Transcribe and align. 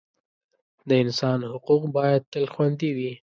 د 0.89 0.91
انسان 1.03 1.39
حقوق 1.51 1.83
باید 1.97 2.21
تل 2.31 2.45
خوندي 2.53 2.89
وي. 2.97 3.11